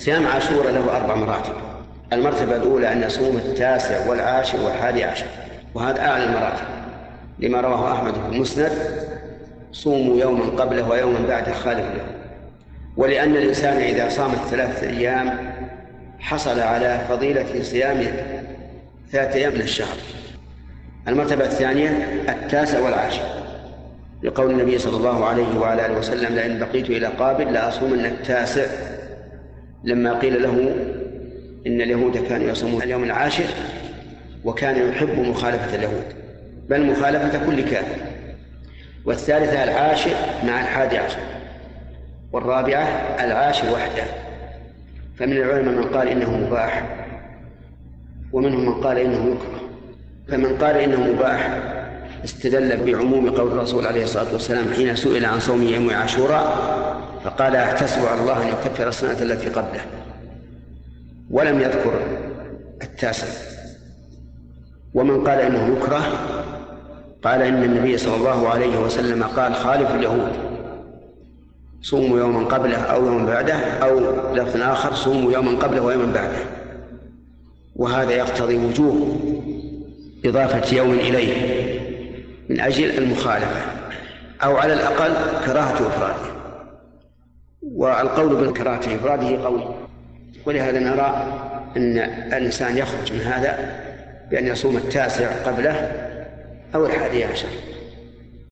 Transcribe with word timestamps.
صيام 0.00 0.26
عاشوراء 0.26 0.72
له 0.72 0.96
أربع 0.96 1.14
مراتب. 1.14 1.52
المرتبة 2.12 2.56
الأولى 2.56 2.92
أن 2.92 3.02
يصوم 3.02 3.36
التاسع 3.36 4.08
والعاشر 4.08 4.60
والحادي 4.60 5.04
عشر 5.04 5.26
وهذا 5.74 6.00
أعلى 6.00 6.24
المراتب. 6.24 6.64
لما 7.38 7.60
رواه 7.60 7.92
أحمد 7.92 8.14
في 8.14 8.36
المسند 8.36 8.72
صوموا 9.72 10.16
يوما 10.16 10.44
قبله 10.44 10.88
ويوما 10.88 11.18
بعده 11.28 11.52
خالف 11.52 11.84
له. 11.84 12.06
ولأن 12.96 13.36
الإنسان 13.36 13.76
إذا 13.76 14.08
صام 14.08 14.30
ثلاثة 14.50 14.90
أيام 14.90 15.52
حصل 16.18 16.60
على 16.60 17.00
فضيلة 17.08 17.62
صيام 17.62 18.06
ثلاثة 19.12 19.34
أيام 19.34 19.54
من 19.54 19.60
الشهر. 19.60 19.96
المرتبة 21.08 21.44
الثانية 21.44 21.88
التاسع 22.28 22.80
والعاشر. 22.80 23.24
لقول 24.22 24.50
النبي 24.50 24.78
صلى 24.78 24.96
الله 24.96 25.24
عليه 25.24 25.58
وعلى 25.58 25.86
آله 25.86 25.98
وسلم 25.98 26.34
لئن 26.34 26.58
بقيت 26.58 26.90
إلى 26.90 27.06
قابل 27.06 27.52
لأصومن 27.52 28.06
التاسع 28.06 28.66
لما 29.84 30.18
قيل 30.18 30.42
له 30.42 30.74
إن 31.66 31.80
اليهود 31.80 32.16
كانوا 32.16 32.50
يصومون 32.50 32.82
اليوم 32.82 33.04
العاشر 33.04 33.44
وكان 34.44 34.88
يحب 34.88 35.18
مخالفة 35.18 35.74
اليهود 35.74 36.04
بل 36.68 36.86
مخالفة 36.86 37.46
كل 37.46 37.60
كافر. 37.60 38.00
والثالثة 39.04 39.64
العاشر 39.64 40.14
مع 40.46 40.60
الحادي 40.60 40.98
عشر 40.98 41.18
والرابعة 42.32 42.82
العاشر 43.20 43.72
وحده. 43.72 44.04
فمن 45.18 45.32
العلماء 45.32 45.74
من 45.74 45.84
قال 45.84 46.08
إنه 46.08 46.36
مباح 46.36 46.96
ومنهم 48.32 48.66
من 48.66 48.74
قال 48.74 48.98
إنه 48.98 49.16
يكره. 49.16 49.60
فمن 50.28 50.56
قال 50.56 50.76
إنه 50.76 51.12
مباح 51.12 51.60
استدل 52.24 52.76
بعموم 52.76 53.30
قول 53.30 53.52
الرسول 53.52 53.86
عليه 53.86 54.04
الصلاة 54.04 54.32
والسلام 54.32 54.72
حين 54.72 54.96
سئل 54.96 55.24
عن 55.24 55.40
صوم 55.40 55.62
يوم 55.62 55.90
عاشوراء 55.90 57.09
فقال 57.24 57.56
أحتسب 57.56 58.06
على 58.06 58.20
الله 58.20 58.42
أن 58.42 58.48
يكفر 58.48 58.88
السنة 58.88 59.22
التي 59.22 59.48
قبله. 59.48 59.80
ولم 61.30 61.60
يذكر 61.60 62.00
التاسع. 62.82 63.26
ومن 64.94 65.24
قال 65.24 65.38
إنه 65.40 65.76
يكره 65.76 66.04
قال 67.24 67.42
إن 67.42 67.62
النبي 67.62 67.98
صلى 67.98 68.16
الله 68.16 68.48
عليه 68.48 68.78
وسلم 68.78 69.22
قال 69.22 69.54
خالف 69.54 69.90
اليهود. 69.94 70.32
صوموا 71.82 72.18
يوما 72.18 72.46
قبله 72.46 72.76
أو 72.78 73.06
يوما 73.06 73.26
بعده 73.26 73.54
أو 73.54 74.00
لفظ 74.34 74.62
آخر 74.62 74.94
صوموا 74.94 75.32
يوما 75.32 75.58
قبله 75.58 75.80
ويوما 75.82 76.12
بعده. 76.12 76.38
وهذا 77.76 78.12
يقتضي 78.12 78.56
وجوب 78.56 79.20
إضافة 80.24 80.76
يوم 80.76 80.92
إليه 80.92 81.60
من 82.48 82.60
أجل 82.60 82.98
المخالفة 82.98 83.60
أو 84.44 84.56
على 84.56 84.72
الأقل 84.72 85.12
كراهة 85.46 85.86
إفراده. 85.86 86.39
والقول 87.62 88.48
بكراهة 88.48 88.94
إفراده 88.94 89.44
قوي. 89.44 89.64
ولهذا 90.46 90.78
نرى 90.78 91.26
أن 91.76 91.98
الإنسان 92.32 92.76
يخرج 92.76 93.12
من 93.12 93.20
هذا 93.20 93.80
بأن 94.30 94.46
يصوم 94.46 94.76
التاسع 94.76 95.28
قبله 95.46 95.92
أو 96.74 96.86
الحادي 96.86 97.24
عشر. 97.24 97.48